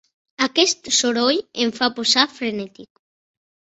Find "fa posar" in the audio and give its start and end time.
1.81-2.27